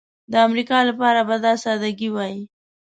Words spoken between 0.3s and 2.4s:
د امریکا لپاره به دا سادګي وای.